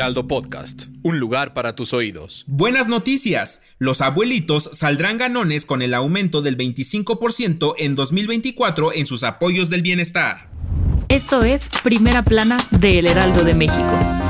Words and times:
Heraldo 0.00 0.26
Podcast, 0.26 0.84
un 1.02 1.20
lugar 1.20 1.52
para 1.52 1.74
tus 1.74 1.92
oídos. 1.92 2.46
Buenas 2.46 2.88
noticias, 2.88 3.60
los 3.78 4.00
abuelitos 4.00 4.70
saldrán 4.72 5.18
ganones 5.18 5.66
con 5.66 5.82
el 5.82 5.92
aumento 5.92 6.40
del 6.40 6.56
25% 6.56 7.74
en 7.76 7.96
2024 7.96 8.94
en 8.94 9.06
sus 9.06 9.24
apoyos 9.24 9.68
del 9.68 9.82
bienestar. 9.82 10.48
Esto 11.10 11.44
es 11.44 11.68
Primera 11.82 12.22
Plana 12.22 12.56
de 12.70 12.98
El 12.98 13.08
Heraldo 13.08 13.44
de 13.44 13.52
México. 13.52 14.29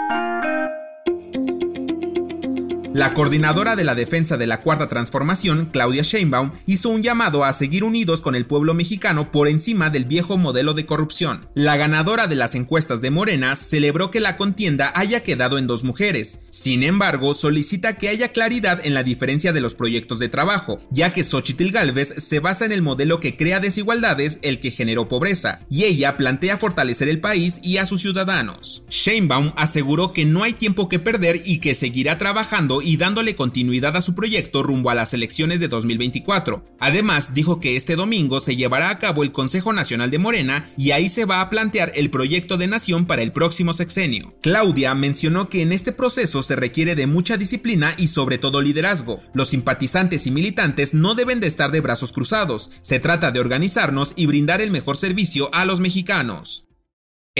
La 3.01 3.15
coordinadora 3.15 3.75
de 3.75 3.83
la 3.83 3.95
defensa 3.95 4.37
de 4.37 4.45
la 4.45 4.61
Cuarta 4.61 4.87
Transformación, 4.87 5.69
Claudia 5.73 6.03
Sheinbaum, 6.03 6.51
hizo 6.67 6.89
un 6.89 7.01
llamado 7.01 7.43
a 7.43 7.51
seguir 7.51 7.83
unidos 7.83 8.21
con 8.21 8.35
el 8.35 8.45
pueblo 8.45 8.75
mexicano 8.75 9.31
por 9.31 9.47
encima 9.47 9.89
del 9.89 10.05
viejo 10.05 10.37
modelo 10.37 10.75
de 10.75 10.85
corrupción. 10.85 11.49
La 11.55 11.77
ganadora 11.77 12.27
de 12.27 12.35
las 12.35 12.53
encuestas 12.53 13.01
de 13.01 13.09
Morena 13.09 13.55
celebró 13.55 14.11
que 14.11 14.19
la 14.19 14.37
contienda 14.37 14.91
haya 14.93 15.23
quedado 15.23 15.57
en 15.57 15.65
dos 15.65 15.83
mujeres. 15.83 16.41
Sin 16.51 16.83
embargo, 16.83 17.33
solicita 17.33 17.97
que 17.97 18.07
haya 18.07 18.27
claridad 18.27 18.79
en 18.85 18.93
la 18.93 19.01
diferencia 19.01 19.51
de 19.51 19.61
los 19.61 19.73
proyectos 19.73 20.19
de 20.19 20.29
trabajo, 20.29 20.77
ya 20.91 21.11
que 21.11 21.23
Xochitl 21.23 21.71
Galvez 21.71 22.13
se 22.17 22.39
basa 22.39 22.65
en 22.65 22.71
el 22.71 22.83
modelo 22.83 23.19
que 23.19 23.35
crea 23.35 23.59
desigualdades, 23.59 24.37
el 24.43 24.59
que 24.59 24.69
generó 24.69 25.07
pobreza, 25.07 25.61
y 25.71 25.85
ella 25.85 26.17
plantea 26.17 26.57
fortalecer 26.57 27.09
el 27.09 27.19
país 27.19 27.61
y 27.63 27.77
a 27.77 27.87
sus 27.87 28.01
ciudadanos. 28.01 28.83
Sheinbaum 28.89 29.53
aseguró 29.55 30.13
que 30.13 30.25
no 30.25 30.43
hay 30.43 30.53
tiempo 30.53 30.87
que 30.87 30.99
perder 30.99 31.41
y 31.43 31.57
que 31.57 31.73
seguirá 31.73 32.19
trabajando 32.19 32.83
y 32.83 32.90
dándole 32.97 33.35
continuidad 33.35 33.95
a 33.95 34.01
su 34.01 34.15
proyecto 34.15 34.63
rumbo 34.63 34.89
a 34.89 34.95
las 34.95 35.13
elecciones 35.13 35.59
de 35.59 35.67
2024. 35.67 36.65
Además, 36.79 37.33
dijo 37.33 37.59
que 37.59 37.75
este 37.75 37.95
domingo 37.95 38.39
se 38.39 38.55
llevará 38.55 38.89
a 38.89 38.99
cabo 38.99 39.23
el 39.23 39.31
Consejo 39.31 39.73
Nacional 39.73 40.11
de 40.11 40.19
Morena 40.19 40.67
y 40.77 40.91
ahí 40.91 41.09
se 41.09 41.25
va 41.25 41.41
a 41.41 41.49
plantear 41.49 41.91
el 41.95 42.09
proyecto 42.09 42.57
de 42.57 42.67
nación 42.67 43.05
para 43.05 43.21
el 43.21 43.31
próximo 43.31 43.73
sexenio. 43.73 44.33
Claudia 44.41 44.95
mencionó 44.95 45.49
que 45.49 45.61
en 45.61 45.71
este 45.71 45.91
proceso 45.91 46.41
se 46.43 46.55
requiere 46.55 46.95
de 46.95 47.07
mucha 47.07 47.37
disciplina 47.37 47.93
y 47.97 48.07
sobre 48.07 48.37
todo 48.37 48.61
liderazgo. 48.61 49.19
Los 49.33 49.49
simpatizantes 49.49 50.27
y 50.27 50.31
militantes 50.31 50.93
no 50.93 51.15
deben 51.15 51.39
de 51.39 51.47
estar 51.47 51.71
de 51.71 51.81
brazos 51.81 52.13
cruzados. 52.13 52.71
Se 52.81 52.99
trata 52.99 53.31
de 53.31 53.39
organizarnos 53.39 54.13
y 54.15 54.25
brindar 54.25 54.61
el 54.61 54.71
mejor 54.71 54.97
servicio 54.97 55.53
a 55.53 55.65
los 55.65 55.79
mexicanos. 55.79 56.65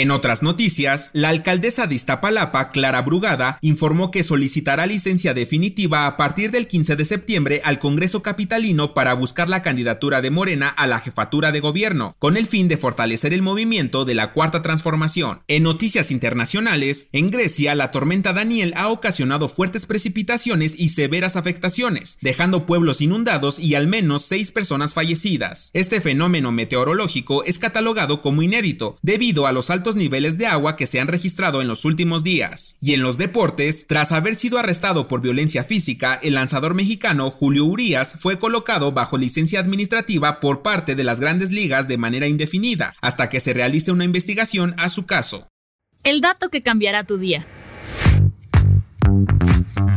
En 0.01 0.09
otras 0.09 0.41
noticias, 0.41 1.12
la 1.13 1.29
alcaldesa 1.29 1.85
de 1.85 1.94
Iztapalapa, 1.94 2.72
Clara 2.72 3.03
Brugada, 3.03 3.59
informó 3.62 4.09
que 4.09 4.23
solicitará 4.23 4.88
licencia 4.88 5.35
definitiva 5.35 6.07
a 6.07 6.17
partir 6.17 6.50
del 6.50 6.67
15 6.67 6.95
de 6.95 7.06
septiembre 7.06 7.62
al 7.63 7.78
Congreso 7.78 8.23
Capitalino 8.23 8.95
para 8.95 9.13
buscar 9.13 9.47
la 9.47 9.61
candidatura 9.61 10.23
de 10.23 10.31
Morena 10.31 10.69
a 10.69 10.88
la 10.88 11.00
jefatura 11.00 11.51
de 11.51 11.59
gobierno, 11.59 12.16
con 12.17 12.35
el 12.35 12.47
fin 12.47 12.67
de 12.67 12.78
fortalecer 12.78 13.31
el 13.31 13.44
movimiento 13.44 14.03
de 14.03 14.16
la 14.16 14.34
Cuarta 14.34 14.63
Transformación. 14.63 15.44
En 15.47 15.61
noticias 15.61 16.09
internacionales, 16.09 17.07
en 17.11 17.29
Grecia, 17.29 17.75
la 17.75 17.91
tormenta 17.91 18.34
Daniel 18.34 18.73
ha 18.78 18.88
ocasionado 18.88 19.50
fuertes 19.50 19.85
precipitaciones 19.85 20.73
y 20.79 20.90
severas 20.90 21.35
afectaciones, 21.35 22.17
dejando 22.22 22.66
pueblos 22.66 23.01
inundados 23.01 23.59
y 23.59 23.75
al 23.75 23.85
menos 23.85 24.23
seis 24.23 24.51
personas 24.51 24.95
fallecidas. 24.95 25.69
Este 25.73 26.01
fenómeno 26.01 26.51
meteorológico 26.51 27.44
es 27.44 27.59
catalogado 27.59 28.23
como 28.23 28.41
inédito, 28.41 28.97
debido 29.03 29.45
a 29.45 29.51
los 29.51 29.69
altos 29.69 29.91
niveles 29.96 30.38
de 30.38 30.47
agua 30.47 30.75
que 30.75 30.88
se 30.88 31.00
han 31.00 31.07
registrado 31.07 31.62
en 31.62 31.68
los 31.68 31.85
últimos 31.85 32.24
días. 32.24 32.78
Y 32.81 32.94
en 32.94 33.02
los 33.02 33.18
deportes, 33.18 33.85
tras 33.88 34.12
haber 34.12 34.35
sido 34.35 34.57
arrestado 34.57 35.07
por 35.07 35.22
violencia 35.22 35.63
física, 35.63 36.19
el 36.22 36.35
lanzador 36.35 36.75
mexicano 36.75 37.31
Julio 37.31 37.66
Urias 37.66 38.16
fue 38.19 38.40
colocado 38.40 38.91
bajo 38.91 39.18
licencia 39.18 39.59
administrativa 39.59 40.40
por 40.40 40.62
parte 40.62 40.96
de 40.96 41.03
las 41.03 41.19
grandes 41.19 41.52
ligas 41.52 41.88
de 41.88 41.97
manera 41.97 42.28
indefinida, 42.28 42.94
hasta 43.02 43.29
que 43.29 43.40
se 43.40 43.53
realice 43.53 43.91
una 43.91 44.06
investigación 44.06 44.75
a 44.78 44.90
su 44.90 45.06
caso. 45.06 45.47
El 46.03 46.22
dato 46.22 46.50
que 46.50 46.63
cambiará 46.63 47.06
tu 47.06 47.18
día. 47.18 47.46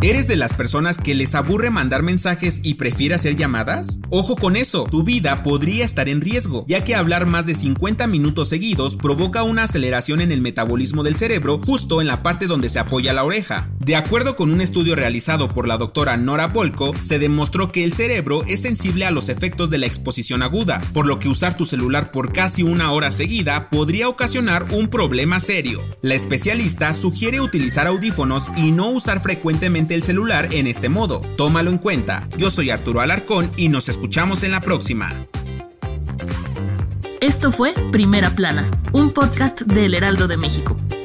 ¿Eres 0.05 0.29
de 0.29 0.37
las 0.37 0.53
personas 0.53 0.99
que 0.99 1.15
les 1.15 1.35
aburre 1.35 1.71
mandar 1.71 2.03
mensajes 2.03 2.61
y 2.63 2.75
prefiere 2.75 3.15
hacer 3.15 3.37
llamadas? 3.37 4.01
Ojo 4.11 4.37
con 4.37 4.55
eso, 4.55 4.85
tu 4.85 5.03
vida 5.03 5.43
podría 5.43 5.83
estar 5.83 6.11
en 6.11 6.21
riesgo, 6.21 6.67
ya 6.69 6.85
que 6.85 6.95
hablar 6.95 7.25
más 7.25 7.47
de 7.47 7.55
50 7.55 8.07
minutos 8.07 8.51
seguidos 8.51 8.99
provoca 8.99 9.45
una 9.45 9.63
aceleración 9.63 10.21
en 10.21 10.31
el 10.31 10.43
metabolismo 10.43 11.05
del 11.05 11.17
cerebro 11.17 11.59
justo 11.59 12.03
en 12.03 12.07
la 12.07 12.23
parte 12.23 12.47
donde 12.47 12.69
se 12.69 12.81
apoya 12.81 13.15
la 13.15 13.25
oreja. 13.25 13.71
De 13.85 13.97
acuerdo 13.97 14.35
con 14.35 14.51
un 14.51 14.63
estudio 14.63 14.95
realizado 14.95 15.51
por 15.51 15.69
la 15.69 15.77
doctora 15.77 16.17
Nora 16.17 16.55
Polko, 16.55 16.95
se 16.99 17.19
demostró 17.19 17.69
que 17.69 17.85
el 17.85 17.93
cerebro 17.93 18.43
es 18.49 18.63
sensible 18.63 19.05
a 19.05 19.11
los 19.11 19.29
efectos 19.29 19.69
de 19.69 19.77
la 19.77 19.85
exposición 19.85 20.43
aguda, 20.43 20.81
por 20.95 21.07
lo 21.07 21.19
que 21.19 21.29
usar 21.29 21.55
tu 21.55 21.67
celular 21.67 22.11
por 22.11 22.33
casi 22.33 22.63
una 22.63 22.93
hora 22.93 23.13
seguida 23.13 23.69
podría 23.69 24.09
ocasionar 24.09 24.65
un 24.71 24.89
problema 24.89 25.39
serio. 25.39 25.83
La 26.01 26.15
especialista 26.15 26.95
sugiere 26.95 27.43
utilizar 27.43 27.87
audífonos 27.87 28.49
y 28.57 28.71
no 28.71 28.89
usar 28.89 29.21
frecuentemente 29.21 29.95
el 29.95 30.03
celular 30.03 30.49
en 30.53 30.67
este 30.67 30.89
modo. 30.89 31.21
Tómalo 31.37 31.71
en 31.71 31.77
cuenta. 31.77 32.27
Yo 32.39 32.51
soy 32.51 32.71
Arturo 32.71 33.03
Alarcón 33.03 33.51
y 33.59 33.69
nos 33.69 33.91
escuchamos 33.91 34.45
en 34.45 34.53
la 34.53 34.63
próxima. 34.63 35.27
Esto 37.21 37.53
fue 37.53 37.75
Primera 37.93 38.31
Plana, 38.31 38.71
un 38.93 39.13
podcast 39.13 39.61
del 39.61 39.93
Heraldo 39.93 40.27
de 40.27 40.39
México. 40.39 40.75